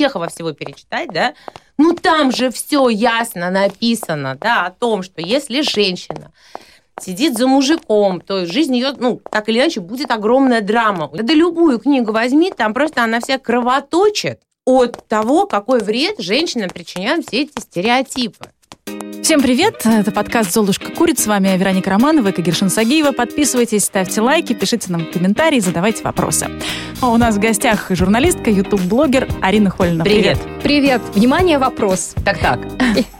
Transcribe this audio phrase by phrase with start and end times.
[0.00, 1.34] Чехова всего перечитать, да,
[1.76, 6.32] ну там же все ясно написано, да, о том, что если женщина
[6.98, 11.10] сидит за мужиком, то жизнь ее, ну, так или иначе, будет огромная драма.
[11.12, 17.26] Да любую книгу возьми, там просто она вся кровоточит от того, какой вред женщинам причиняют
[17.26, 18.52] все эти стереотипы.
[19.22, 19.82] Всем привет!
[19.84, 21.18] Это подкаст «Золушка курит».
[21.18, 23.12] С вами Вероника Романова и Кагершин Сагиева.
[23.12, 26.48] Подписывайтесь, ставьте лайки, пишите нам комментарии, задавайте вопросы.
[27.00, 30.04] А у нас в гостях журналистка, ютуб-блогер Арина Хольна.
[30.04, 30.38] Привет!
[30.62, 31.00] Привет!
[31.14, 32.14] Внимание, вопрос.
[32.24, 32.60] Так-так.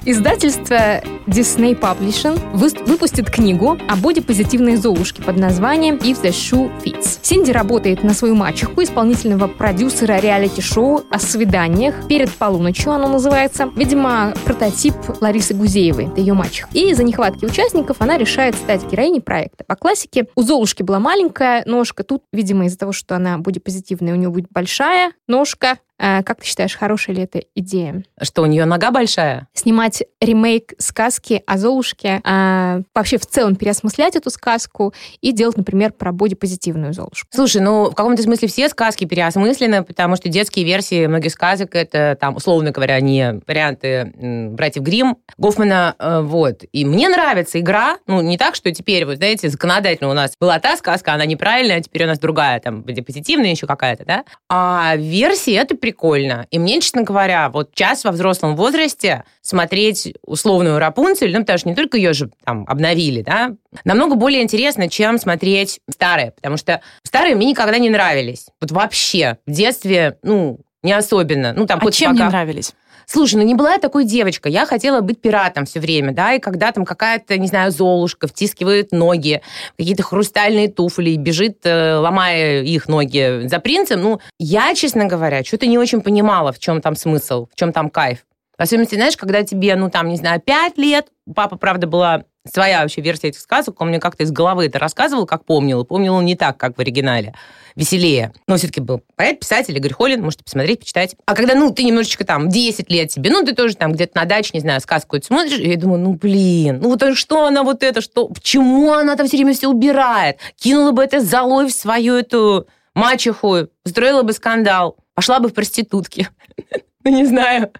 [0.05, 7.19] Издательство Disney Publishing выпустит книгу о бодипозитивной Золушке под названием If the Shoe Fits.
[7.23, 11.95] Синди работает на свою мачеху, исполнительного продюсера реалити-шоу о свиданиях.
[12.09, 13.71] Перед полуночью оно называется.
[13.77, 16.69] Видимо, прототип Ларисы Гузеевой, это ее мачеха.
[16.73, 19.65] И из-за нехватки участников она решает стать героиней проекта.
[19.65, 22.05] По классике у Золушки была маленькая ножка.
[22.05, 25.79] Тут, видимо, из-за того, что она бодипозитивная, у нее будет большая ножка.
[26.03, 28.03] А, как ты считаешь, хорошая ли эта идея?
[28.21, 29.49] Что, у нее нога большая?
[29.53, 35.93] Снимать ремейк сказки о Золушке, а, вообще в целом переосмыслять эту сказку и делать, например,
[35.93, 37.29] про бодипозитивную Золушку.
[37.31, 42.17] Слушай, ну, в каком-то смысле все сказки переосмыслены, потому что детские версии многих сказок это,
[42.19, 44.13] там, условно говоря, не варианты
[44.53, 46.65] братьев Грим, Гофмана, э, вот.
[46.73, 50.59] И мне нравится игра, ну, не так, что теперь, вот, знаете, законодательно у нас была
[50.61, 54.25] та сказка, она неправильная, а теперь у нас другая, там, бодипозитивная еще какая-то, да?
[54.49, 56.47] А версии это прикольно.
[56.51, 61.69] И мне, честно говоря, вот сейчас во взрослом возрасте смотреть условную Рапунцель, ну, потому что
[61.69, 66.81] не только ее же там обновили, да, намного более интересно, чем смотреть старые, потому что
[67.03, 68.47] старые мне никогда не нравились.
[68.61, 69.39] Вот вообще.
[69.47, 71.53] В детстве, ну, не особенно.
[71.53, 72.25] Ну, там а чем пока...
[72.25, 72.75] не нравились?
[73.13, 74.53] Слушай, ну не была я такой девочкой.
[74.53, 78.93] Я хотела быть пиратом все время, да, и когда там какая-то, не знаю, золушка втискивает
[78.93, 79.43] ноги,
[79.77, 85.67] какие-то хрустальные туфли, бежит, э, ломая их ноги за принцем, ну, я, честно говоря, что-то
[85.67, 88.21] не очень понимала, в чем там смысл, в чем там кайф.
[88.61, 92.83] В особенности, знаешь, когда тебе, ну, там, не знаю, пять лет, папа, правда, была своя
[92.83, 96.21] вообще версия этих сказок, он мне как-то из головы это рассказывал, как помнил, и помнил
[96.21, 97.35] не так, как в оригинале,
[97.75, 98.35] веселее.
[98.47, 101.17] Но все-таки был поэт, писатель Игорь Холин, можете посмотреть, почитать.
[101.25, 104.27] А когда, ну, ты немножечко там 10 лет тебе, ну, ты тоже там где-то на
[104.27, 107.63] даче, не знаю, сказку это смотришь, и я думаю, ну, блин, ну, вот что она
[107.63, 110.37] вот это, что, почему она там все время все убирает?
[110.57, 116.29] Кинула бы это залой в свою эту мачеху, устроила бы скандал, пошла бы в проститутки.
[117.05, 117.71] Ну, не знаю.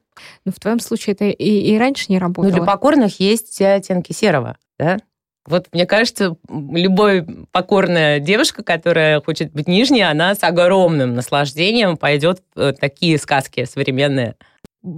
[0.45, 2.51] Ну, в твоем случае это и, и раньше не работало.
[2.51, 4.99] Ну, для покорных есть все оттенки серого, да?
[5.47, 12.43] Вот мне кажется, любая покорная девушка, которая хочет быть нижней, она с огромным наслаждением пойдет
[12.55, 14.37] в такие сказки современные.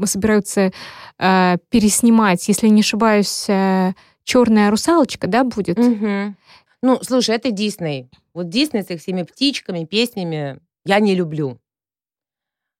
[0.04, 0.72] Собираются
[1.18, 3.92] э, переснимать, если не ошибаюсь, э,
[4.24, 5.78] черная русалочка, да, будет?
[5.78, 6.34] Угу.
[6.82, 8.10] Ну, слушай, это Дисней.
[8.34, 11.58] Вот Дисней с их всеми птичками, песнями я не люблю.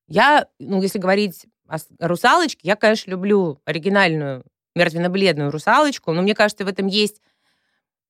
[0.07, 4.43] Я, ну, если говорить о русалочке, я, конечно, люблю оригинальную
[4.75, 7.21] мертвенно-бледную русалочку, но мне кажется, в этом есть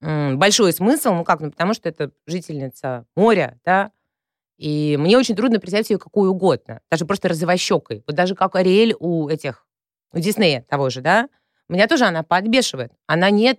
[0.02, 3.92] большой смысл, ну как, ну потому что это жительница моря, да,
[4.58, 8.04] и мне очень трудно представить ее какую угодно, даже просто розовощекой.
[8.06, 9.66] Вот даже как Ариэль у этих,
[10.12, 11.30] у Диснея того же, да,
[11.70, 12.92] меня тоже она подбешивает.
[13.08, 13.58] Она не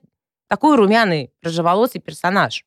[0.49, 2.65] такой румяный, рыжеволосый персонаж.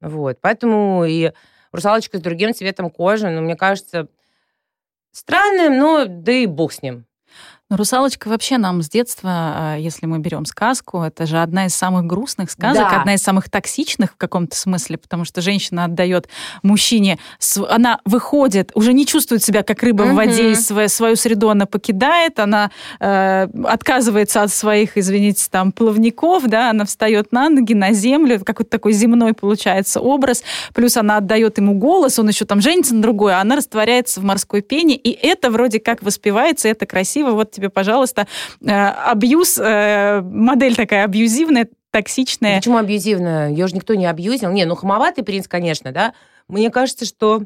[0.00, 1.32] Вот, поэтому и
[1.70, 4.08] русалочка с другим цветом кожи, ну, мне кажется,
[5.12, 7.06] странным, но да и бог с ним.
[7.76, 12.04] Русалочка вообще нам с детства, а, если мы берем сказку, это же одна из самых
[12.04, 13.00] грустных сказок, да.
[13.00, 16.28] одна из самых токсичных в каком-то смысле, потому что женщина отдает
[16.62, 17.18] мужчине,
[17.68, 20.12] она выходит, уже не чувствует себя как рыба угу.
[20.12, 25.72] в воде, и свою, свою среду она покидает, она э, отказывается от своих, извините, там
[25.72, 30.42] плавников, да, она встает на ноги, на землю, какой-то такой земной получается образ,
[30.74, 34.24] плюс она отдает ему голос, он еще там женится на другой, а она растворяется в
[34.24, 38.26] морской пене, и это вроде как воспевается, это красиво, вот тебе, пожалуйста,
[38.60, 42.56] э, абьюз, э, модель такая абьюзивная, токсичная.
[42.56, 43.50] Почему абьюзивная?
[43.50, 44.50] Ее же никто не абьюзил.
[44.50, 46.14] Не, ну хамоватый принц, конечно, да.
[46.48, 47.44] Мне кажется, что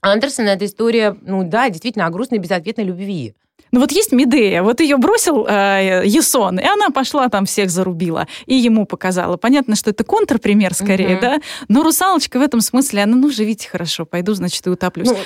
[0.00, 3.34] Андерсон это история, ну да, действительно, о грустной безответной любви.
[3.72, 8.28] Ну вот есть Медея, вот ее бросил э, Есон, и она пошла там всех зарубила,
[8.46, 9.36] и ему показала.
[9.36, 11.22] Понятно, что это контрпример скорее, угу.
[11.22, 11.38] да?
[11.68, 15.08] Но русалочка в этом смысле, она, ну, живите хорошо, пойду, значит, и утоплюсь.
[15.08, 15.16] Ну,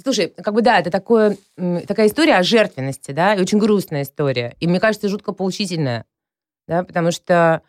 [0.00, 4.56] Слушай, как бы да, это такое, такая история о жертвенности, да, и очень грустная история.
[4.58, 6.06] И мне кажется, жутко поучительная,
[6.66, 7.62] да, потому что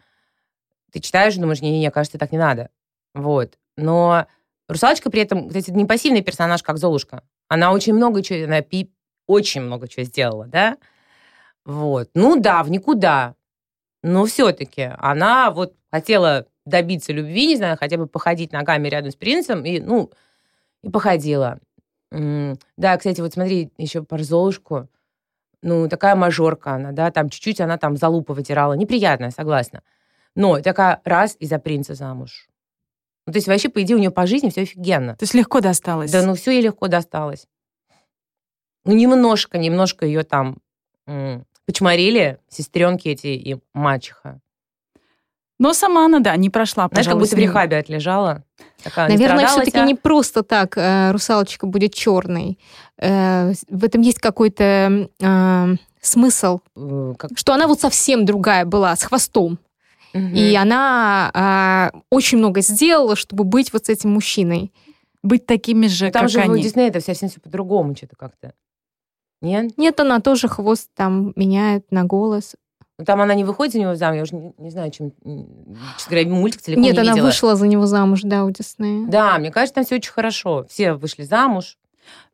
[0.91, 2.69] ты читаешь думаешь, не-не-не, кажется, так не надо.
[3.13, 3.57] Вот.
[3.75, 4.27] Но
[4.69, 7.23] русалочка при этом, кстати, не пассивный персонаж, как Золушка.
[7.49, 8.91] Она очень много чего, она пи,
[9.27, 10.77] очень много чего сделала, да.
[11.65, 12.09] Вот.
[12.13, 13.35] Ну да, в никуда.
[14.01, 19.15] Но все-таки она вот хотела добиться любви, не знаю, хотя бы походить ногами рядом с
[19.15, 20.11] принцем, и, ну,
[20.81, 21.59] и походила.
[22.77, 24.87] Да, кстати, вот смотри, еще про Золушку.
[25.61, 28.73] Ну, такая мажорка она, да, там чуть-чуть она там за лупу вытирала.
[28.73, 29.81] Неприятная, согласна.
[30.35, 32.49] Но такая раз и за принца замуж.
[33.25, 35.15] Ну, то есть вообще, по идее, у нее по жизни все офигенно.
[35.15, 36.11] То есть легко досталось?
[36.11, 37.47] Да, ну все ей легко досталось.
[38.85, 40.57] Ну, немножко, немножко ее там
[41.07, 44.41] м- почморили сестренки эти и мачеха.
[45.63, 48.43] Но сама она, да, не прошла, Знаешь, как будто в рехабе отлежала.
[48.83, 49.85] Такая Наверное, все-таки а...
[49.85, 52.59] не просто так э, русалочка будет черной.
[52.97, 57.31] Э, в этом есть какой-то э, смысл, э, как...
[57.35, 59.57] что она вот совсем другая была, с хвостом.
[60.13, 60.33] Угу.
[60.35, 64.73] И она э, очень много сделала, чтобы быть вот с этим мужчиной.
[65.23, 66.59] Быть такими же, Там как же они.
[66.59, 68.51] в Диснее это совсем все по-другому что-то как-то.
[69.41, 69.77] Нет?
[69.77, 72.55] Нет, она тоже хвост там меняет на голос.
[72.99, 75.13] Ну, там она не выходит за него замуж, я уже не, не знаю, чем,
[75.97, 77.25] честно говоря, мультик целиком Нет, не она видела.
[77.25, 79.07] вышла за него замуж, да, у Диснея.
[79.07, 80.65] Да, мне кажется, там все очень хорошо.
[80.69, 81.77] Все вышли замуж.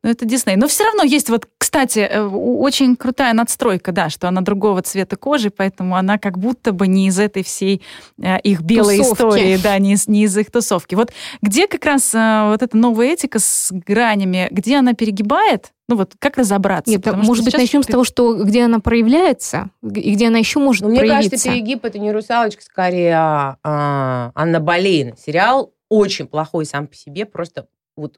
[0.02, 0.56] Ну, это Дисней.
[0.56, 5.16] Но все равно есть вот, кстати, э, очень крутая надстройка, да, что она другого цвета
[5.16, 7.82] кожи, поэтому она как будто бы не из этой всей
[8.18, 9.14] э, их белой Тусовки.
[9.14, 10.94] истории, да, не из, не из их тусовки.
[10.94, 11.12] Вот
[11.42, 16.12] где как раз э, вот эта новая этика с гранями, где она перегибает, ну вот
[16.18, 16.90] как разобраться?
[16.90, 20.38] Нет, Потому может быть, сейчас начнем с того, что где она проявляется и где она
[20.38, 21.30] еще может Ну, мне проявиться.
[21.30, 25.14] кажется, перегиб это не русалочка, скорее а, а, Анна Болейн.
[25.18, 28.16] Сериал очень плохой сам по себе, просто вот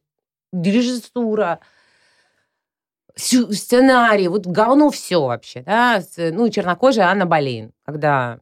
[0.52, 1.60] режиссура,
[3.16, 6.02] сценарий, вот говно все вообще, да.
[6.16, 8.40] Ну, чернокожая Анна Болейн, когда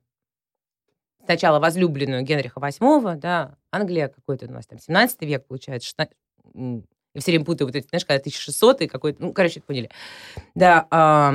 [1.25, 6.17] сначала возлюбленную Генриха VIII, да, Англия какой-то у нас там 17 век, получается, 16,
[6.55, 6.85] м,
[7.15, 9.91] я все время путаю вот эти, знаешь, когда 1600 и какой-то, ну, короче, поняли.
[10.55, 11.35] Да, а,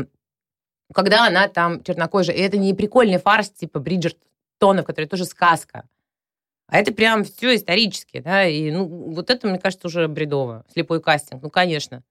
[0.94, 5.88] когда она там чернокожая, и это не прикольный фарс типа Бриджертонов, который тоже сказка,
[6.68, 10.66] а это прям все исторически, да, и ну, вот это, мне кажется, уже бредово.
[10.74, 12.04] Слепой кастинг, ну, конечно.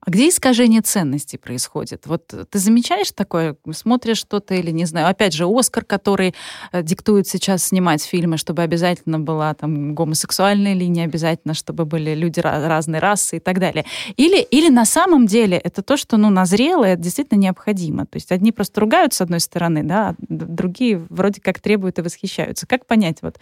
[0.00, 2.06] А где искажение ценностей происходит?
[2.06, 5.08] Вот ты замечаешь такое, смотришь что-то или не знаю.
[5.08, 6.34] Опять же, Оскар, который
[6.72, 12.40] э, диктует сейчас снимать фильмы, чтобы обязательно была там гомосексуальная линия, обязательно, чтобы были люди
[12.40, 13.84] разной расы и так далее.
[14.16, 18.06] Или, или на самом деле это то, что ну, назрело, и это действительно необходимо.
[18.06, 22.02] То есть одни просто ругают с одной стороны, да, а другие вроде как требуют и
[22.02, 22.66] восхищаются.
[22.66, 23.38] Как понять вот?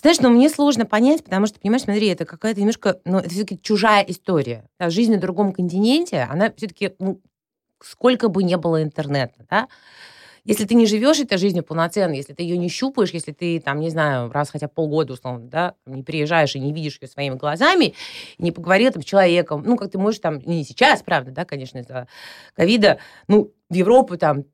[0.00, 3.60] Знаешь, ну, мне сложно понять, потому что, понимаешь, смотри, это какая-то немножко, ну, это все-таки
[3.62, 4.64] чужая история.
[4.78, 7.20] Да, жизнь на другом континенте, она все-таки, ну,
[7.82, 9.68] сколько бы не было интернета, да,
[10.44, 13.80] если ты не живешь этой жизнью полноценно, если ты ее не щупаешь, если ты, там,
[13.80, 17.94] не знаю, раз хотя полгода, условно, да, не приезжаешь и не видишь ее своими глазами,
[18.38, 21.78] не поговорил там с человеком, ну, как ты можешь там, не сейчас, правда, да, конечно,
[21.78, 22.08] из-за
[22.54, 22.98] ковида,
[23.28, 24.44] ну, в Европу там,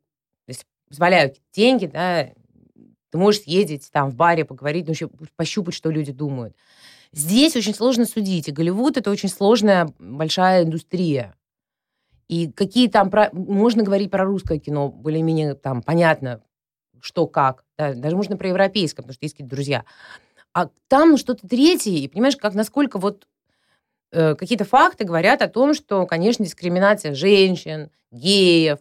[0.88, 2.30] позволяют деньги, да,
[3.10, 6.56] ты можешь съездить там в баре, поговорить, ну, пощупать, что люди думают.
[7.12, 8.48] Здесь очень сложно судить.
[8.48, 11.34] И Голливуд— это очень сложная большая индустрия.
[12.28, 13.10] И какие там...
[13.10, 13.30] Про...
[13.32, 16.40] Можно говорить про русское кино, более-менее там понятно,
[17.00, 17.64] что как.
[17.76, 19.84] Да, даже можно про европейское, потому что есть какие-то друзья.
[20.52, 23.26] А там что-то третье, и понимаешь, как насколько вот
[24.12, 28.78] э, какие-то факты говорят о том, что, конечно, дискриминация женщин, геев,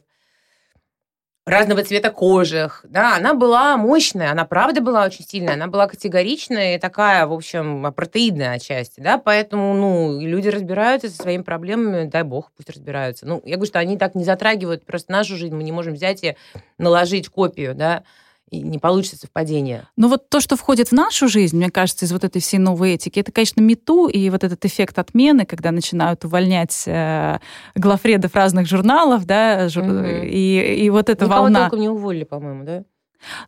[1.49, 6.75] разного цвета кожих, да, она была мощная, она правда была очень сильная, она была категоричная
[6.75, 12.23] и такая, в общем, протеидная отчасти, да, поэтому, ну, люди разбираются со своими проблемами, дай
[12.23, 13.25] бог, пусть разбираются.
[13.25, 16.23] Ну, я говорю, что они так не затрагивают просто нашу жизнь, мы не можем взять
[16.23, 16.35] и
[16.77, 18.03] наложить копию, да,
[18.49, 19.87] и не получится совпадение.
[19.95, 22.93] Ну вот то, что входит в нашу жизнь, мне кажется, из вот этой всей новой
[22.93, 27.39] этики, это, конечно, мету и вот этот эффект отмены, когда начинают увольнять э,
[27.75, 29.83] главредов разных журналов, да, жур...
[29.83, 30.23] Мгм.
[30.23, 31.61] и, и вот эта Никого волна.
[31.61, 32.83] толком не уволили, по-моему, да?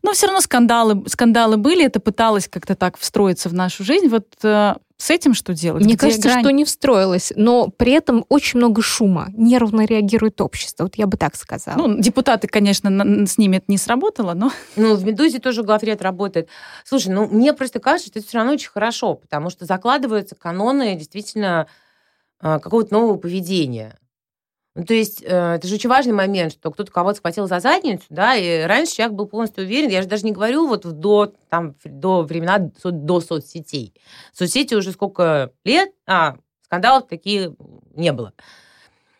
[0.02, 4.08] Но все равно скандалы, скандалы были, это пыталось как-то так встроиться в нашу жизнь.
[4.08, 5.84] Вот э, с этим что делать?
[5.84, 6.44] Мне Где кажется, грань?
[6.44, 9.30] что не встроилось, но при этом очень много шума.
[9.36, 11.76] Нервно реагирует общество, вот я бы так сказала.
[11.76, 14.52] Ну, депутаты, конечно, на- с ними это не сработало, но...
[14.76, 16.50] Ну, в «Медузе» тоже главред работает.
[16.86, 20.96] Слушай, ну, мне просто кажется, что это все равно очень хорошо, потому что закладываются каноны
[20.96, 21.66] действительно
[22.40, 23.98] э, какого-то нового поведения.
[24.74, 28.06] Ну, то есть э, это же очень важный момент, что кто-то кого-то схватил за задницу,
[28.10, 31.76] да, и раньше человек был полностью уверен, я же даже не говорю вот до, там,
[31.84, 33.94] до времена, до соцсетей.
[34.32, 37.54] Соцсети уже сколько лет, а скандалов такие
[37.96, 38.34] не было.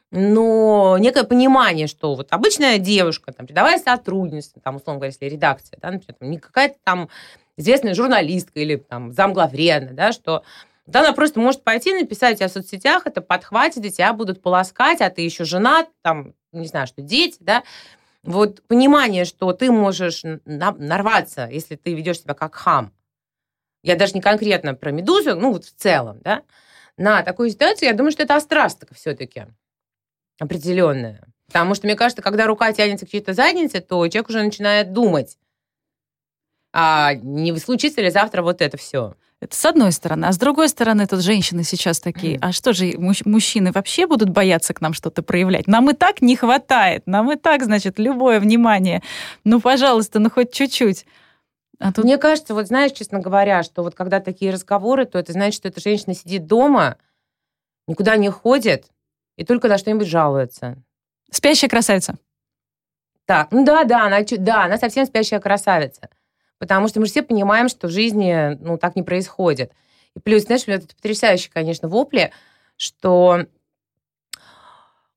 [0.10, 5.78] Но некое понимание, что вот обычная девушка, там, рядовая сотрудница, там, условно говоря, если редакция,
[5.82, 7.10] да, например, там, не какая-то там
[7.58, 10.44] известная журналистка или там замглавреда, да, что
[10.86, 15.02] да, она просто может пойти написать тебя в соцсетях, это подхватит, и тебя будут полоскать,
[15.02, 17.64] а ты еще женат, там, не знаю, что дети, да.
[18.24, 22.94] Вот понимание, что ты можешь на- нарваться, если ты ведешь себя как хам.
[23.84, 26.44] Я даже не конкретно про медузу, ну вот в целом, да,
[26.98, 29.46] на такую ситуацию, я думаю, что это острастка все-таки
[30.40, 31.28] определенная.
[31.48, 35.38] Потому что, мне кажется, когда рука тянется к чьей-то заднице, то человек уже начинает думать,
[36.74, 39.16] а не случится ли завтра вот это все.
[39.42, 40.26] Это с одной стороны.
[40.26, 44.76] А с другой стороны, тут женщины сейчас такие, а что же, мужчины вообще будут бояться
[44.76, 45.66] к нам что-то проявлять?
[45.66, 49.02] Нам и так не хватает, нам и так, значит, любое внимание.
[49.44, 51.08] Ну, пожалуйста, ну хоть чуть-чуть.
[51.80, 52.06] А тут...
[52.06, 55.70] Мне кажется, вот знаешь, честно говоря, что вот когда такие разговоры, то это значит, что
[55.70, 56.98] эта женщина сидит дома,
[57.88, 58.92] никуда не ходит
[59.38, 60.78] и только на что-нибудь жалуется.
[61.32, 62.16] Спящая красавица.
[63.26, 66.10] Так, ну да, да, она, да, она совсем спящая красавица.
[66.62, 69.72] Потому что мы же все понимаем, что в жизни ну, так не происходит.
[70.16, 72.32] И плюс, знаешь, это потрясающие, конечно, вопли,
[72.78, 73.48] что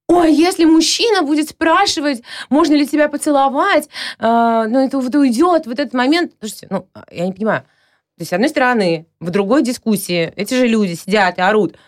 [0.09, 4.23] Ой, если мужчина будет спрашивать, можно ли тебя поцеловать, э,
[4.69, 6.33] ну, это вот уйдет в этот момент.
[6.41, 7.61] Слушайте, ну, я не понимаю.
[7.61, 11.77] То есть, с одной стороны, в другой дискуссии эти же люди сидят и орут–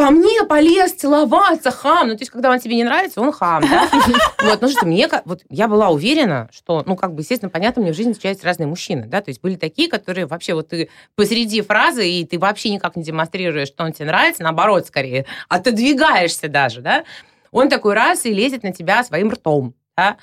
[0.00, 2.08] ко мне полез целоваться, хам.
[2.08, 3.62] Ну, то есть, когда он тебе не нравится, он хам?
[4.42, 7.92] Вот, ну что, мне, вот я была уверена, что, ну, как бы, естественно, понятно, мне
[7.92, 11.60] в жизни встречаются разные мужчины, да, то есть были такие, которые вообще вот ты посреди
[11.60, 16.80] фразы, и ты вообще никак не демонстрируешь, что он тебе нравится, наоборот, скорее, отодвигаешься даже,
[16.80, 17.04] да,
[17.50, 20.16] он такой раз и лезет на тебя своим ртом, да,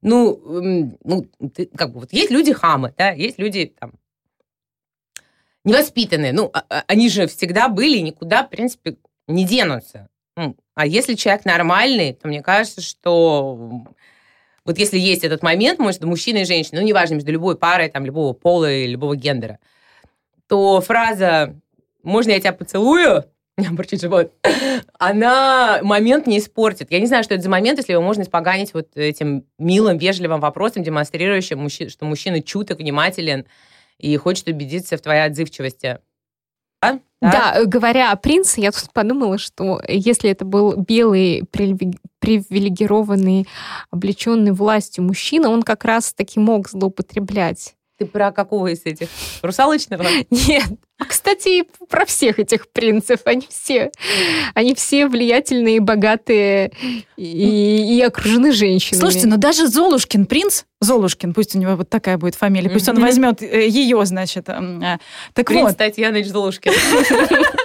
[0.00, 3.92] ну, ну ты, как бы, вот есть люди хамы, да, есть люди там
[5.64, 6.32] невоспитанные.
[6.32, 8.96] Ну, а, а, они же всегда были никуда, в принципе,
[9.28, 10.08] не денутся.
[10.36, 13.84] Ну, а если человек нормальный, то мне кажется, что
[14.64, 18.06] вот если есть этот момент между мужчиной и женщиной, ну, неважно, между любой парой, там,
[18.06, 19.58] любого пола и любого гендера,
[20.46, 21.54] то фраза
[22.02, 23.24] «можно я тебя поцелую?»
[23.72, 24.32] бурчит живот,
[24.98, 26.90] она момент не испортит.
[26.90, 30.40] Я не знаю, что это за момент, если его можно испоганить вот этим милым, вежливым
[30.40, 33.46] вопросом, демонстрирующим, что мужчина чуток, внимателен
[33.98, 35.98] и хочет убедиться в твоей отзывчивости.
[37.20, 37.54] Да?
[37.54, 41.44] да, говоря о принце, я тут подумала, что если это был белый,
[42.18, 43.46] привилегированный,
[43.90, 49.08] облеченный властью мужчина, он как раз таки мог злоупотреблять ты про какого из этих?
[49.42, 50.04] Русалочного?
[50.30, 50.64] Нет.
[50.98, 53.20] А, кстати, про всех этих принцев.
[53.24, 53.90] Они все,
[54.54, 56.72] они все влиятельные, богатые
[57.16, 59.00] и, и окружены женщинами.
[59.00, 63.00] Слушайте, но даже Золушкин принц, Золушкин, пусть у него вот такая будет фамилия, пусть он
[63.00, 64.48] возьмет э, ее, значит.
[64.48, 64.98] Э,
[65.32, 65.76] так принц вот.
[65.76, 66.72] Татьяныч Золушкин.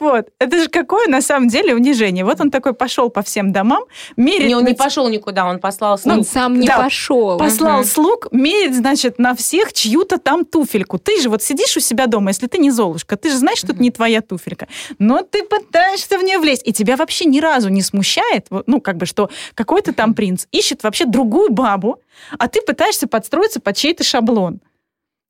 [0.00, 2.24] Вот, это же какое на самом деле унижение.
[2.24, 3.84] Вот он такой пошел по всем домам,
[4.16, 4.48] мерит...
[4.48, 6.16] Не, он не пошел никуда, он послал слуг.
[6.16, 7.36] Он сам не пошел.
[7.38, 10.98] Послал слуг, мерит, значит, на всех чью-то там туфельку.
[10.98, 13.72] Ты же вот сидишь у себя дома, если ты не Золушка, ты же знаешь, что
[13.72, 14.68] это не твоя туфелька.
[14.98, 18.96] Но ты пытаешься в нее влезть, и тебя вообще ни разу не смущает, ну, как
[18.96, 22.00] бы, что какой-то там принц ищет вообще другую бабу,
[22.38, 24.60] а ты пытаешься подстроиться под чей-то шаблон.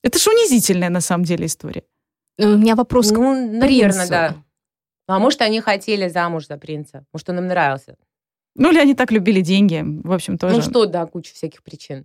[0.05, 1.83] Это же унизительная на самом деле история.
[2.39, 4.37] У меня вопрос ну, к наверное, да.
[5.11, 7.05] А может, они хотели замуж за принца?
[7.13, 7.97] Может, он им нравился?
[8.55, 10.57] Ну, или они так любили деньги, в общем, тоже.
[10.57, 12.05] Ну что, да, куча всяких причин.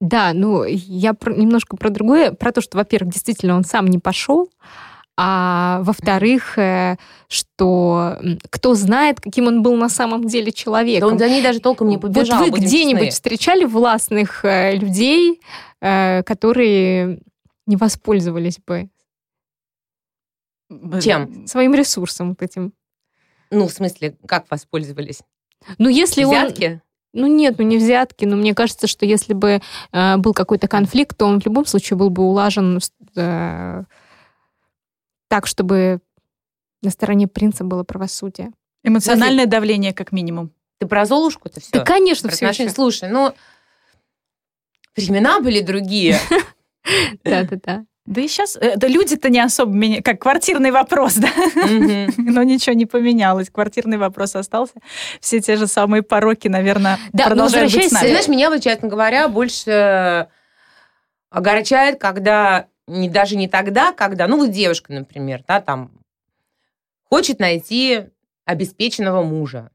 [0.00, 3.98] Да, ну, я про, немножко про другое, про то, что, во-первых, действительно он сам не
[3.98, 4.50] пошел,
[5.16, 6.96] а во-вторых, э,
[7.28, 8.18] что
[8.50, 11.08] кто знает, каким он был на самом деле человеком.
[11.08, 12.40] Да он за ней даже толком не побежал.
[12.40, 15.40] Вот вы где-нибудь встречали властных э, людей,
[15.80, 17.20] э, которые
[17.66, 18.88] не воспользовались бы
[21.02, 21.46] чем?
[21.46, 22.72] Своим ресурсом вот этим.
[23.50, 25.22] Ну, в смысле, как воспользовались?
[25.78, 26.64] Ну, если Взятки?
[26.64, 26.80] Он...
[27.14, 31.16] Ну нет, ну не взятки, но мне кажется, что если бы э, был какой-то конфликт,
[31.16, 32.78] то он в любом случае был бы улажен
[33.16, 33.82] э,
[35.28, 36.00] так, чтобы
[36.82, 38.52] на стороне принца было правосудие.
[38.84, 39.50] Эмоциональное Подожди.
[39.50, 40.52] давление, как минимум.
[40.78, 41.70] Ты про Золушку-то все?
[41.72, 42.46] Да, конечно, все.
[42.46, 42.68] Еще.
[42.68, 43.34] Слушай, ну,
[44.94, 46.18] времена были другие.
[47.24, 47.84] Да-да-да.
[48.08, 51.28] Да и сейчас да люди-то не особо меня, как квартирный вопрос, да,
[52.16, 54.72] но ничего не поменялось, квартирный вопрос остался,
[55.20, 58.08] все те же самые пороки, наверное, да, продолжают быть с нами.
[58.08, 60.28] Знаешь, меня вот, честно говоря, больше
[61.28, 65.90] огорчает, когда не, даже не тогда, когда, ну вот девушка, например, да, там
[67.04, 68.06] хочет найти
[68.46, 69.70] обеспеченного мужа.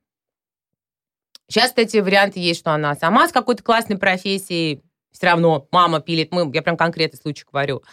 [1.48, 6.32] Часто эти варианты есть, что она сама с какой-то классной профессией, все равно мама пилит,
[6.32, 7.84] мы, я прям конкретный случай говорю,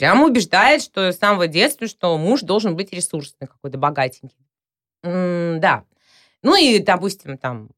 [0.00, 4.48] прямо убеждает, что с самого детства, что муж должен быть ресурсный какой-то, богатенький.
[5.04, 5.84] М да.
[6.42, 7.68] Ну и, допустим, там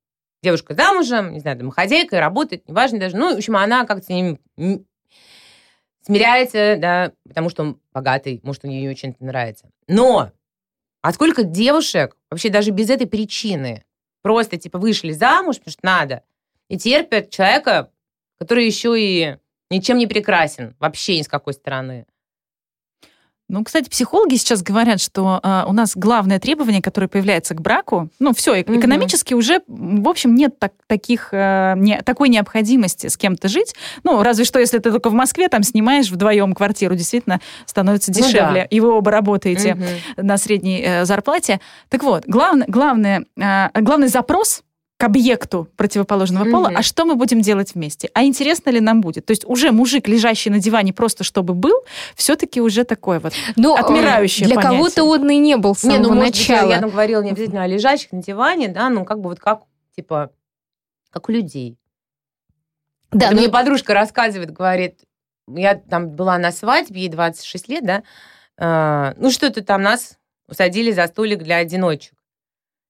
[0.41, 3.17] девушка замужем, не знаю, домохозяйка, работает, неважно даже.
[3.17, 4.39] Ну, в общем, она как-то с ним
[6.07, 9.69] смиряется, да, потому что он богатый, может, он ей очень это нравится.
[9.89, 10.31] Но
[11.01, 13.85] а сколько девушек вообще даже без этой причины
[14.23, 16.23] просто, типа, вышли замуж, потому что надо,
[16.69, 17.91] и терпят человека,
[18.39, 19.39] который еще и
[19.71, 22.07] ничем не прекрасен, вообще ни с какой стороны.
[23.53, 28.09] Ну, кстати, психологи сейчас говорят, что э, у нас главное требование, которое появляется к браку,
[28.19, 33.19] ну, все, э- экономически уже, в общем, нет так, таких, э, не, такой необходимости с
[33.19, 33.75] кем-то жить.
[34.05, 38.47] Ну, разве что, если ты только в Москве там снимаешь вдвоем квартиру, действительно становится дешевле,
[38.47, 38.63] ну, да.
[38.63, 40.23] и вы оба работаете mm-hmm.
[40.23, 41.61] на средней э, зарплате.
[41.91, 44.63] Так вот, главное, главное, э, главный запрос
[45.03, 46.77] к объекту противоположного пола, mm-hmm.
[46.77, 48.09] а что мы будем делать вместе?
[48.15, 49.27] А интересно ли нам будет?
[49.27, 51.75] То есть уже мужик, лежащий на диване просто чтобы был,
[52.15, 54.79] все-таки уже такое вот ну, отмирающее Для понятие.
[54.79, 56.67] кого-то он и не был с самого не, ну, начала.
[56.67, 59.41] Быть, я, там говорила не обязательно о лежащих на диване, да, ну как бы вот
[59.41, 59.63] как,
[59.97, 60.31] типа,
[61.11, 61.77] как у людей.
[63.11, 63.41] Да, Это но...
[63.41, 65.01] мне подружка рассказывает, говорит,
[65.49, 68.03] я там была на свадьбе, ей 26 лет, да,
[68.57, 70.17] э, ну что-то там нас
[70.47, 72.15] усадили за столик для одиночек.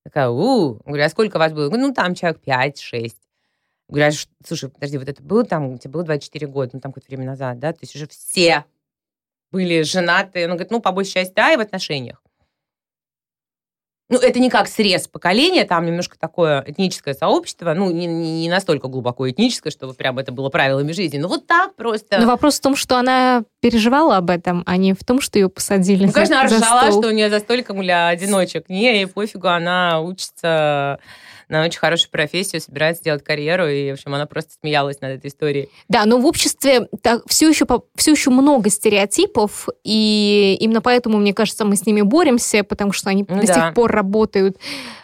[0.04, 1.70] Такая, у, говорю, а сколько вас было?
[1.70, 3.12] ну, там человек 5-6.
[3.88, 7.08] Говорю, а, слушай, подожди, вот это было там, тебе было 24 года, ну, там какое-то
[7.08, 7.72] время назад, да?
[7.72, 8.64] То есть уже все
[9.50, 10.44] были женаты.
[10.44, 12.21] Он говорит, ну, по большей части, да, и в отношениях.
[14.12, 18.88] Ну, это не как срез поколения, там немножко такое этническое сообщество, ну, не, не настолько
[18.88, 22.18] глубоко этническое, чтобы прям это было правилами жизни, но вот так просто.
[22.20, 25.48] Но вопрос в том, что она переживала об этом, а не в том, что ее
[25.48, 28.68] посадили Ну, конечно, она ржала, что у нее за столиком для одиночек.
[28.68, 30.98] Не, ей пофигу, она учится
[31.52, 35.28] на очень хорошую профессию, собирается делать карьеру, и, в общем, она просто смеялась над этой
[35.28, 35.68] историей.
[35.88, 41.34] Да, но в обществе так, все, еще, все еще много стереотипов, и именно поэтому, мне
[41.34, 43.54] кажется, мы с ними боремся, потому что они ну, до да.
[43.54, 44.56] сих пор работают.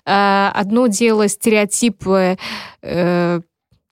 [0.06, 2.36] А, одно дело стереотип э,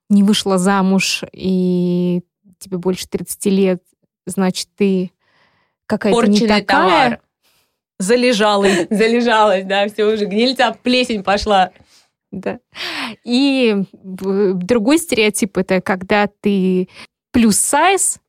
[0.09, 2.23] не вышла замуж, и
[2.59, 3.83] тебе больше 30 лет,
[4.25, 5.11] значит, ты
[5.87, 6.65] какая-то не такая.
[6.65, 7.21] Товар.
[7.99, 8.87] Залежалый.
[8.91, 11.71] Залежалась, да, все уже гнильца, плесень пошла.
[12.37, 12.61] Да.
[13.25, 16.89] И другой стереотип это когда ты
[17.33, 18.21] плюс сайз,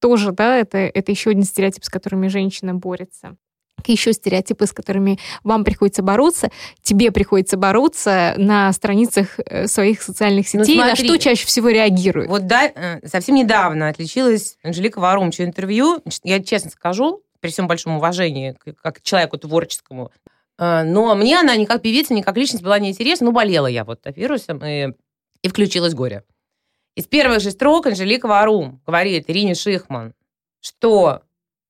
[0.00, 3.36] тоже, да, это, это еще один стереотип, с которыми женщина борется
[3.84, 6.50] еще стереотипы, с которыми вам приходится бороться,
[6.82, 11.68] тебе приходится бороться на страницах э, своих социальных ну, сетей, ну, на что чаще всего
[11.68, 12.28] реагируют?
[12.28, 16.00] Вот да, э, совсем недавно отличилась Анжелика Варумчу интервью.
[16.22, 20.12] Я честно скажу, при всем большом уважении как к человеку творческому,
[20.62, 23.26] но мне она ни как певица, ни как личность была неинтересна.
[23.26, 24.92] Ну, болела я вот вирусом, и,
[25.42, 26.24] и включилось горе.
[26.94, 30.14] Из первых же строк Анжелика Варум говорит Ирине Шихман,
[30.60, 31.22] что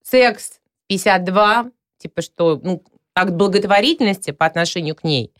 [0.02, 2.82] секс 52, типа что, ну,
[3.14, 5.32] акт благотворительности по отношению к ней.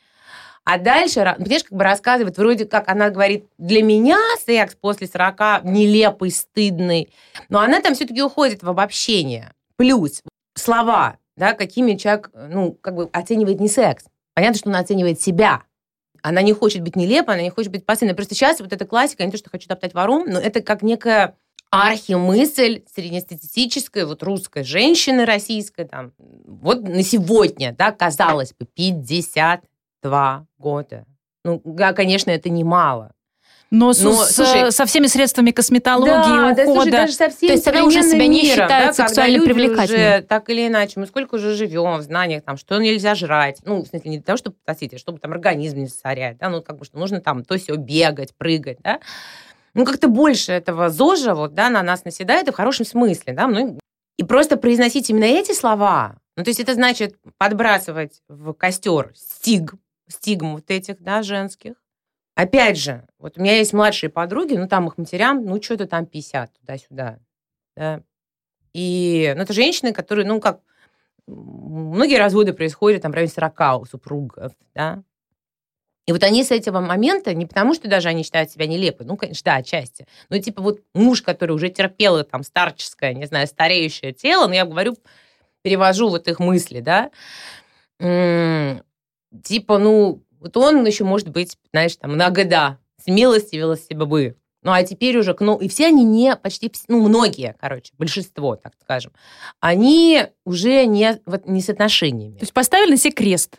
[0.64, 5.64] А дальше, понимаешь, как бы рассказывает, вроде как она говорит, для меня секс после 40
[5.64, 7.12] нелепый, стыдный,
[7.48, 9.52] но она там все-таки уходит в обобщение.
[9.76, 10.22] Плюс
[10.54, 14.04] слова да, какими человек, ну, как бы оценивает не секс.
[14.34, 15.62] Понятно, что она оценивает себя.
[16.22, 18.14] Она не хочет быть нелепой, она не хочет быть постоянной.
[18.14, 21.36] Просто сейчас вот эта классика, не то, что хочу топтать вором, но это как некая
[21.70, 31.06] архимысль среднестатистической вот русской женщины российской, там, вот на сегодня, да, казалось бы, 52 года.
[31.44, 33.14] Ну, конечно, это немало.
[33.72, 36.54] Но, Но с, слушай, со всеми средствами косметологии, да, ухода.
[36.54, 39.42] Да, слушай, даже со всем То есть она уже себя не миром, считает да, сексуально
[39.42, 40.16] привлекательной.
[40.16, 43.60] Уже, так или иначе, мы сколько уже живем в знаниях, там, что нельзя жрать.
[43.64, 46.36] Ну, в смысле, не для того, чтобы потасить, а чтобы там организм не засорять.
[46.36, 46.50] Да?
[46.50, 49.00] Ну, как бы, что нужно там то все бегать, прыгать, да.
[49.72, 53.46] Ну, как-то больше этого зожа вот, да, на нас наседает, и в хорошем смысле, да.
[53.46, 53.78] Ну,
[54.18, 59.72] и просто произносить именно эти слова, ну, то есть это значит подбрасывать в костер стиг,
[60.08, 61.72] стигм вот этих, да, женских,
[62.34, 66.06] Опять же, вот у меня есть младшие подруги, ну, там их матерям, ну, что-то там
[66.06, 67.18] 50 туда-сюда.
[67.76, 68.02] Да.
[68.72, 70.60] И, ну, это женщины, которые, ну, как,
[71.26, 75.02] многие разводы происходят там в районе 40 у супругов, да.
[76.06, 79.16] И вот они с этого момента, не потому что даже они считают себя нелепой, ну,
[79.16, 84.12] конечно, да, отчасти, но типа вот муж, который уже терпел там старческое, не знаю, стареющее
[84.12, 84.96] тело, ну, я говорю,
[85.62, 87.10] перевожу вот их мысли, да,
[88.00, 94.36] типа, ну, вот он еще может быть, знаешь, там, на года смилостивился бы.
[94.62, 98.74] Ну, а теперь уже, ну, и все они не, почти, ну, многие, короче, большинство, так
[98.80, 99.12] скажем,
[99.58, 102.34] они уже не, вот, не с отношениями.
[102.34, 103.58] То есть поставили на себе крест.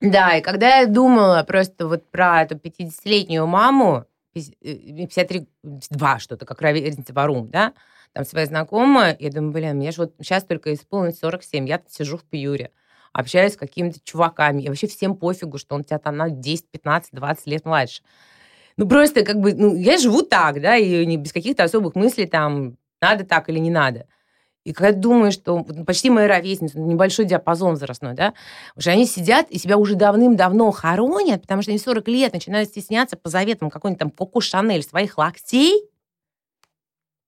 [0.00, 6.62] Да, и когда я думала просто вот про эту 50-летнюю маму, 53, 2 что-то, как
[6.62, 7.72] разница Варум, да,
[8.12, 12.16] там своя знакомая, я думаю, блин, мне же вот сейчас только исполнилось 47, я сижу
[12.16, 12.70] в Пиюре
[13.12, 14.62] общаюсь с какими-то чуваками.
[14.62, 18.02] И вообще всем пофигу, что он тебя там на 10, 15, 20 лет младше.
[18.76, 22.26] Ну, просто как бы, ну, я живу так, да, и не без каких-то особых мыслей
[22.26, 24.06] там, надо так или не надо.
[24.64, 28.32] И когда думаю, что почти мои ровесницы, небольшой диапазон возрастной, да,
[28.76, 33.16] уже они сидят и себя уже давным-давно хоронят, потому что они 40 лет начинают стесняться
[33.16, 35.82] по заветам какой-нибудь там Коко Шанель своих локтей,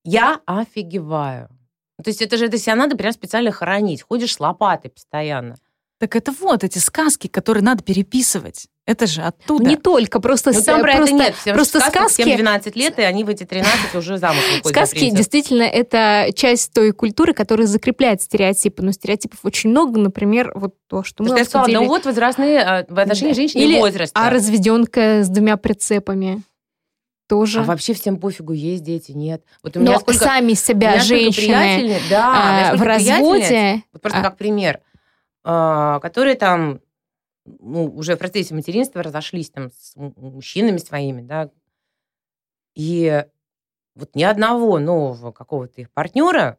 [0.04, 1.48] я офигеваю.
[2.02, 4.02] То есть это же это себя надо прям специально хоронить.
[4.02, 5.56] Ходишь с лопатой постоянно.
[6.04, 8.66] Так это вот эти сказки, которые надо переписывать.
[8.84, 9.64] Это же оттуда.
[9.64, 11.34] Не только, просто, Ну, там про просто, это нет.
[11.34, 12.22] Всем просто сказкам сказки...
[12.24, 16.74] всем 12 лет, и они в эти 13 уже замуж выходят Сказки действительно это часть
[16.74, 18.82] той культуры, которая закрепляет стереотипы.
[18.82, 21.82] Но стереотипов очень много, например, вот то, что мы я сказала, обсудили.
[21.82, 23.36] ну вот возрастные э, в отношении Да.
[23.36, 24.20] женщины Или возраста.
[24.20, 26.42] А разведенка с двумя прицепами
[27.26, 27.60] тоже.
[27.60, 29.42] А вообще всем пофигу, есть дети, нет.
[29.62, 33.82] Вот у меня Но сколько, сами у себя женщины да, у меня а, в разводе.
[33.94, 34.80] вот просто а, как пример,
[35.44, 36.80] которые там
[37.44, 41.50] ну, уже в процессе материнства разошлись там с мужчинами своими, да,
[42.74, 43.24] и
[43.94, 46.58] вот ни одного нового какого-то их партнера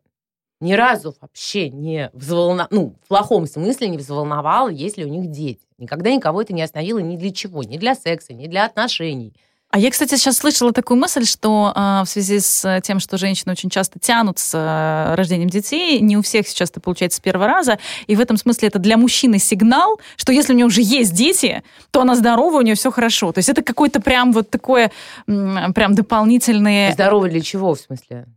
[0.61, 5.29] ни разу вообще не взволновал, ну, в плохом смысле не взволновало, есть ли у них
[5.29, 5.67] дети.
[5.77, 9.35] Никогда никого это не остановило ни для чего, ни для секса, ни для отношений.
[9.75, 13.51] А я, кстати, сейчас слышала такую мысль, что э, в связи с тем, что женщины
[13.51, 17.45] очень часто тянут с э, рождением детей, не у всех сейчас это получается с первого
[17.45, 21.13] раза, и в этом смысле это для мужчины сигнал, что если у нее уже есть
[21.13, 21.61] дети,
[21.91, 23.33] то она здорова, у нее все хорошо.
[23.33, 24.93] То есть это какое-то прям вот такое,
[25.25, 28.27] прям дополнительное, Здорово для чего, в смысле?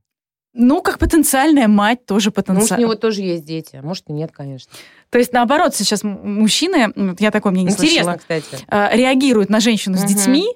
[0.54, 2.82] ну, как потенциальная мать тоже Ну, Может, у потенциально.
[2.82, 4.72] него тоже есть дети, а может и нет, конечно.
[5.08, 8.64] То есть наоборот, сейчас мужчины, я такое мне не Интересно, слышала, кстати.
[8.68, 10.08] э, реагируют на женщину с Мгм.
[10.08, 10.48] детьми,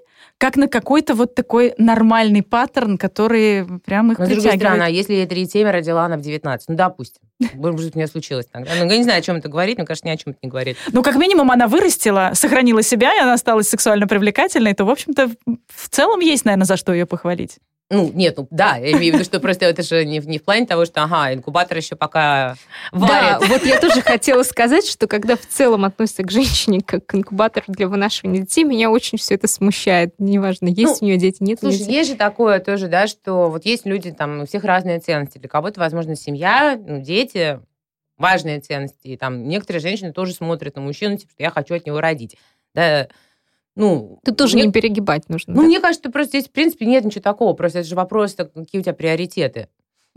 [0.43, 4.89] как на какой-то вот такой нормальный паттерн, который прям их Но, с другой стороны, а
[4.89, 6.69] если я 3,7 родила она в 19?
[6.69, 7.23] Ну, допустим.
[7.55, 8.73] Может у меня случилось тогда.
[8.77, 10.49] Ну, я не знаю, о чем это говорит, но, конечно, ни о чем это не
[10.49, 10.77] говорит.
[10.91, 15.31] Ну, как минимум, она вырастила, сохранила себя, и она осталась сексуально привлекательной, то, в общем-то,
[15.47, 17.59] в целом есть, наверное, за что ее похвалить.
[17.93, 20.45] Ну, нет, ну, да, я имею в виду, что просто это же не, не в
[20.45, 22.57] плане того, что, ага, инкубатор еще пока
[22.91, 23.49] Да, варит.
[23.51, 27.67] вот я тоже хотела сказать, что когда в целом относятся к женщине как к инкубатору
[27.69, 30.15] для вынашивания детей, меня очень все это смущает.
[30.19, 31.93] Неважно, есть Ну, у нее дети, нет Слушай, детей.
[31.93, 35.37] есть же такое тоже, да, что вот есть люди, там, у всех разные ценности.
[35.37, 37.61] Для кого-то, возможно, семья, ну, дети,
[38.17, 39.09] важные ценности.
[39.09, 42.39] И там некоторые женщины тоже смотрят на мужчину, типа, что я хочу от него родить.
[42.75, 43.09] Да,
[43.77, 44.19] ну...
[44.25, 45.55] Тут тоже мне- не перегибать нужно.
[45.55, 45.67] Ну, да.
[45.67, 47.53] мне кажется, просто здесь, в принципе, нет ничего такого.
[47.55, 49.69] Просто это же вопрос, так, какие у тебя приоритеты.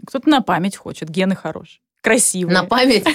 [0.05, 2.53] Кто-то на память хочет, гены хорошие, красивые.
[2.53, 3.05] На память.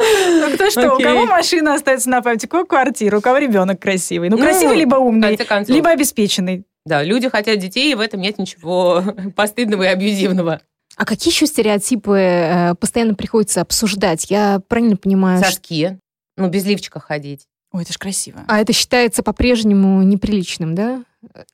[0.00, 3.80] Ну, кто что, у кого машина остается на память, у кого квартира, у кого ребенок
[3.80, 4.28] красивый.
[4.28, 6.64] Ну, Ну, красивый либо умный, либо обеспеченный.
[6.84, 9.02] Да, люди хотят детей, и в этом нет ничего
[9.36, 10.60] постыдного и абьюзивного.
[10.96, 14.30] А какие еще стереотипы э, постоянно приходится обсуждать?
[14.30, 15.42] Я правильно понимаю?
[15.44, 15.98] Соски.
[16.36, 17.46] Ну, без лифчика ходить.
[17.78, 18.42] Ой, это ж красиво.
[18.48, 21.04] А это считается по-прежнему неприличным, да?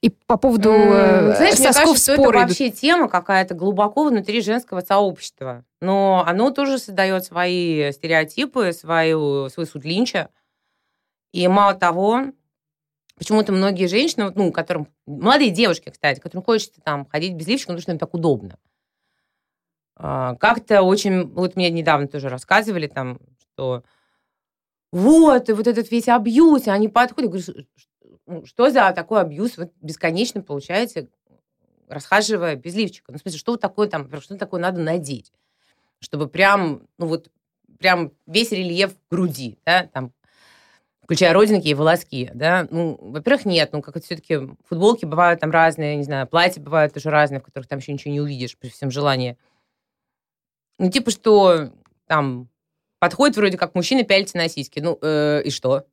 [0.01, 4.41] И по поводу э, Знаешь, мне сосков кажется, что это вообще тема какая-то глубоко внутри
[4.41, 5.67] женского сообщества.
[5.83, 10.31] Но оно тоже создает свои стереотипы, свою, свой суд линча.
[11.33, 12.23] И мало того,
[13.19, 17.73] почему-то многие женщины, вот, ну, которым, молодые девушки, кстати, которым хочется там ходить без лифчика,
[17.73, 18.57] потому что им так удобно.
[19.97, 23.85] А, Как-то очень, вот мне недавно тоже рассказывали там, что
[24.95, 27.67] вот, и вот этот весь абьюз, и они подходят, говорю,
[28.27, 31.09] ну, что за такой абьюз вот бесконечно получаете,
[31.89, 33.11] расхаживая без лифчика?
[33.11, 35.33] Ну, в смысле, что вот такое там, что такое надо надеть?
[35.99, 37.29] Чтобы прям, ну вот,
[37.81, 40.13] прям весь рельеф груди, да, там,
[41.03, 45.51] включая родинки и волоски, да, ну, во-первых, нет, ну, как это все-таки футболки бывают там
[45.51, 48.69] разные, не знаю, платья бывают тоже разные, в которых там еще ничего не увидишь при
[48.69, 49.37] всем желании.
[50.79, 51.73] Ну, типа, что
[52.07, 52.49] там
[53.05, 55.85] подходит вроде как мужчина, пялится на сиськи, ну, э, и что?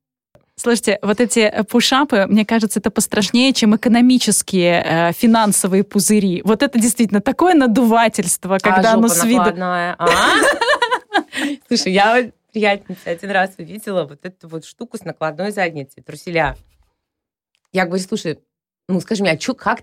[0.56, 6.42] Слушайте, вот эти э, пушапы, мне кажется, это пострашнее, чем экономические э, финансовые пузыри.
[6.46, 9.44] Вот это действительно такое надувательство, когда а оно с виду...
[9.44, 10.08] а?
[11.68, 16.56] Слушай, я приятница один раз увидела вот эту вот штуку с накладной задницей, труселя.
[17.74, 18.40] Я говорю, слушай,
[18.88, 19.82] ну скажи мне, а чё, как,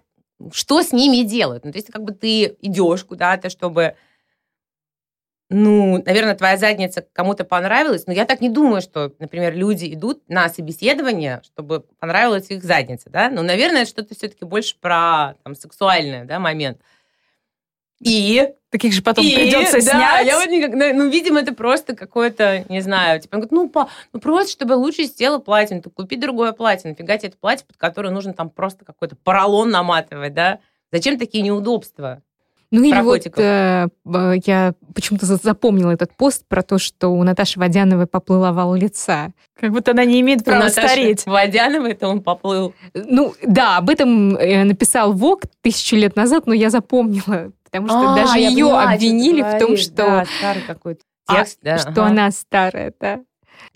[0.51, 1.67] что с ними делают?
[1.67, 3.97] Ну, то есть, как бы ты идешь куда-то, чтобы
[5.51, 10.23] ну, наверное, твоя задница кому-то понравилась, но я так не думаю, что, например, люди идут
[10.29, 13.31] на собеседование, чтобы понравилась их задница, да?
[13.31, 16.81] Ну, наверное, что-то все-таки больше про там, сексуальный да, момент.
[18.01, 20.27] И Таких же потом и, придется да, снять.
[20.27, 23.69] я вот никак, ну, ну, видимо, это просто какое-то, не знаю, типа, он говорит, ну,
[23.71, 27.39] по, ну, просто, чтобы лучше сделать платье, ну, ты купи другое платье, нафига тебе это
[27.39, 30.61] платье, под которое нужно там просто какой-то поролон наматывать, да?
[30.93, 32.23] Зачем такие неудобства?
[32.71, 33.89] Ну или Про вот э,
[34.45, 39.33] я почему-то за- запомнила этот пост про то, что у Наташи Водяновой поплыл овал лица.
[39.59, 41.25] Как будто она не имеет права Наташа стареть.
[41.25, 42.75] Водянова, это он поплыл.
[42.93, 48.13] Ну да, об этом э, написал Вог тысячу лет назад, но я запомнила, потому что
[48.13, 51.79] А, даже ее поняла, обвинили в том, что, Да, старый какой-то а, текст, да.
[51.79, 52.07] что ага.
[52.07, 53.21] она старая, да.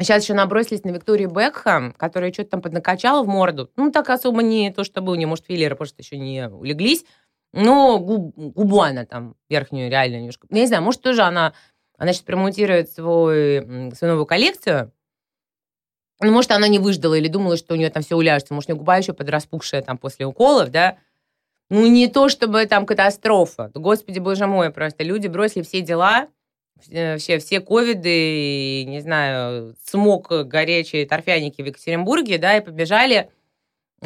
[0.00, 3.70] Сейчас еще набросились на Викторию Бекхэм, которая что-то там поднакачала в морду.
[3.76, 7.04] Ну, так особо не то, чтобы у нее, может, филлеры просто еще не улеглись.
[7.52, 10.46] Но губ, губу она там верхнюю реально немножко...
[10.50, 11.52] Я не знаю, может, тоже она,
[11.98, 14.92] она сейчас промонтирует свой, свою новую коллекцию,
[16.22, 18.54] ну, может, она не выждала или думала, что у нее там все уляжется.
[18.54, 20.98] Может, у нее губа еще подраспухшая там после уколов, да?
[21.68, 23.72] Ну, не то, чтобы там катастрофа.
[23.74, 26.28] Господи, боже мой, просто люди бросили все дела,
[26.76, 33.30] вообще все ковиды, не знаю, смог горячие торфяники в Екатеринбурге, да, и побежали,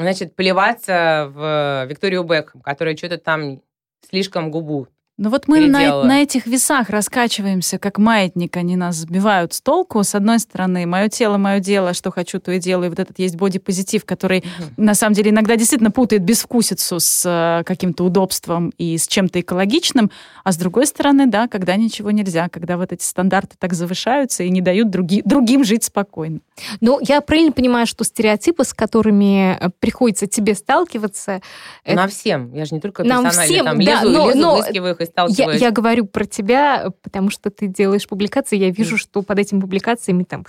[0.02, 3.62] значит, плеваться в Викторию Бекхэм, которая что-то там
[4.08, 9.54] слишком губу ну вот мы на, на этих весах раскачиваемся, как маятник, они нас сбивают
[9.54, 10.04] с толку.
[10.04, 12.86] С одной стороны, мое тело, мое дело, что хочу, то и делаю.
[12.86, 14.68] И вот этот есть бодипозитив, который угу.
[14.76, 20.10] на самом деле иногда действительно путает безвкусицу с э, каким-то удобством и с чем-то экологичным.
[20.44, 24.50] А с другой стороны, да, когда ничего нельзя, когда вот эти стандарты так завышаются и
[24.50, 26.40] не дают други, другим жить спокойно.
[26.82, 31.40] Ну, я правильно понимаю, что стереотипы, с которыми э, приходится тебе сталкиваться...
[31.86, 32.08] На это...
[32.08, 32.52] всем.
[32.52, 34.62] Я же не только Нам всем, там да, лезу, но, лезу, но...
[35.06, 35.60] сталкиваюсь.
[35.60, 39.60] Я, я говорю про тебя, потому что ты делаешь публикации, я вижу, что под этими
[39.60, 40.44] публикациями там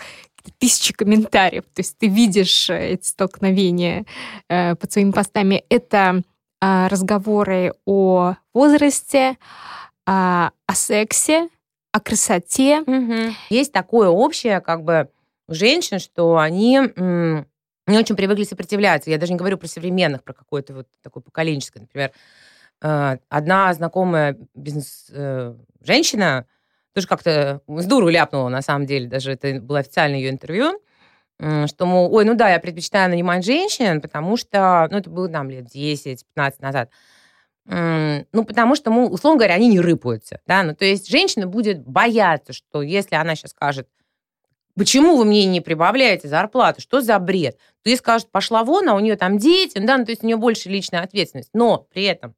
[0.60, 4.06] тысячи комментариев, то есть ты видишь э, эти столкновения
[4.50, 5.64] э, под своими постами.
[5.70, 6.22] Это
[6.62, 9.36] э, разговоры о возрасте, э,
[10.06, 11.50] о сексе,
[11.92, 12.82] о красоте.
[12.82, 13.34] Mm-hmm.
[13.50, 15.10] Есть такое общее, как бы,
[15.50, 16.82] у женщин, что они
[17.88, 19.10] не очень привыкли сопротивляться.
[19.10, 22.12] Я даже не говорю про современных, про какое-то вот такое поколенческое, например,
[22.80, 29.80] одна знакомая бизнес-женщина э, тоже как-то с дуру ляпнула, на самом деле, даже это было
[29.80, 30.80] официальное ее интервью,
[31.40, 35.50] что, мол, ой, ну да, я предпочитаю нанимать женщин, потому что, ну, это было там
[35.50, 36.90] лет 10-15 назад,
[37.66, 41.86] ну, потому что, мол, условно говоря, они не рыпаются, да, ну, то есть женщина будет
[41.86, 43.88] бояться, что если она сейчас скажет,
[44.76, 48.96] почему вы мне не прибавляете зарплату, что за бред, то ей скажут, пошла вон, а
[48.96, 52.04] у нее там дети, да, ну, то есть у нее больше личная ответственность, но при
[52.06, 52.36] этом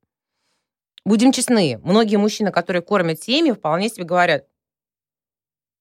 [1.06, 4.46] Будем честны, многие мужчины, которые кормят семьи, вполне себе говорят,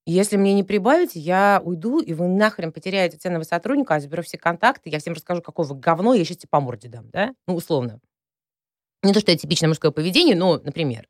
[0.06, 4.38] если мне не прибавите, я уйду, и вы нахрен потеряете ценного сотрудника, я заберу все
[4.38, 7.34] контакты, я всем расскажу, какое вы говно, я сейчас тебе по морде дам, да?
[7.46, 8.00] Ну, условно.
[9.02, 11.06] Не то, что это типичное мужское поведение, но, например.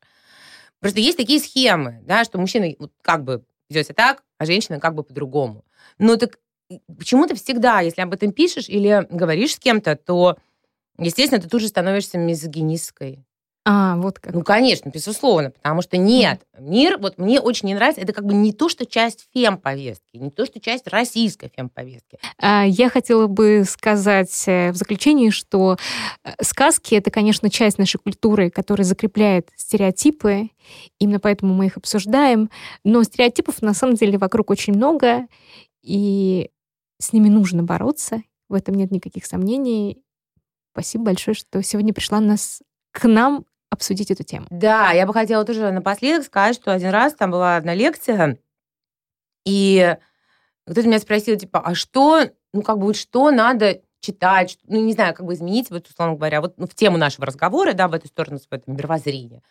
[0.81, 4.95] Просто есть такие схемы, да, что мужчина как бы ведет себя так, а женщина как
[4.95, 5.63] бы по-другому.
[5.97, 6.37] Но так
[6.97, 10.37] почему-то всегда, если об этом пишешь или говоришь с кем-то, то,
[10.97, 13.23] естественно, ты тут же становишься мизогинисткой.
[13.65, 14.33] А, вот как.
[14.33, 18.33] Ну, конечно, безусловно, потому что нет, мир, вот мне очень не нравится, это как бы
[18.33, 22.19] не то, что часть фем-повестки, не то, что часть российской фем-повестки.
[22.37, 25.77] А, я хотела бы сказать э, в заключении, что
[26.23, 30.49] э, сказки— это, конечно, часть нашей культуры, которая закрепляет стереотипы,
[30.97, 32.49] именно поэтому мы их обсуждаем,
[32.85, 35.27] но стереотипов на самом деле вокруг очень много,
[35.81, 36.49] и
[36.97, 40.01] с ними нужно бороться, в этом нет никаких сомнений.
[40.71, 44.47] Спасибо большое, что сегодня пришла нас к нам обсудить эту тему.
[44.49, 48.39] Да, я бы хотела тоже напоследок сказать, что один раз там была одна лекция,
[49.45, 49.95] и
[50.65, 54.93] кто-то меня спросил, типа, а что, ну, как бы, вот что надо читать, ну, не
[54.93, 57.93] знаю, как бы изменить, вот, условно говоря, вот ну, в тему нашего разговора, да, в
[57.93, 59.41] эту сторону своего мировоззрения.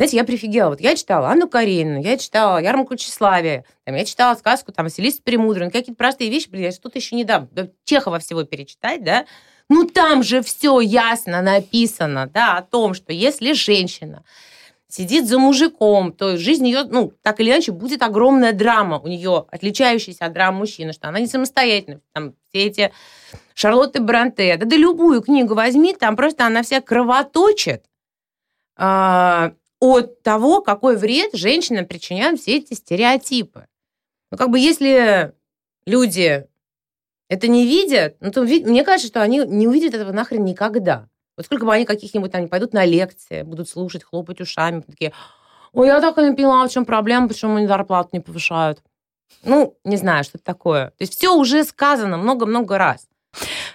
[0.00, 0.70] Знаете, я прифигела.
[0.70, 5.20] Вот я читала Анну Каренину, я читала Ярмарку Тщеславия, там, я читала сказку там Василиса
[5.22, 7.50] Премудрый, ну, какие-то простые вещи, блин, я что-то еще не дам.
[7.84, 9.26] Чехова всего перечитать, да,
[9.68, 14.24] ну там же все ясно написано, да, о том, что если женщина
[14.88, 19.44] сидит за мужиком, то жизнь ее, ну, так или иначе, будет огромная драма у нее,
[19.50, 22.00] отличающаяся от драмы мужчины, что она не самостоятельна.
[22.14, 22.90] Там все эти
[23.52, 27.84] Шарлотты Бранте, да, да любую книгу возьми, там просто она вся кровоточит
[28.78, 33.66] э, от того, какой вред женщинам причиняют все эти стереотипы.
[34.30, 35.32] Ну, как бы если
[35.86, 36.46] люди
[37.28, 41.08] это не видят, ну, то, мне кажется, что они не увидят этого нахрен никогда.
[41.36, 45.12] Вот сколько бы они каких-нибудь там пойдут на лекции, будут слушать, хлопать ушами, такие,
[45.72, 48.82] ой, я так и не поняла, в чем проблема, почему они зарплату не повышают.
[49.44, 50.86] Ну, не знаю, что это такое.
[50.88, 53.06] То есть все уже сказано много-много раз.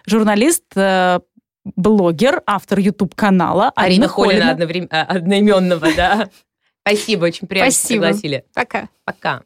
[0.05, 1.19] Журналист, э,
[1.65, 4.55] блогер, автор YouTube-канала Арина, Арина Холина.
[4.55, 6.29] Холина одноименного, да.
[6.87, 8.03] Спасибо, очень приятно, Спасибо.
[8.05, 8.45] пригласили.
[8.53, 8.89] Пока.
[9.03, 9.41] Пока.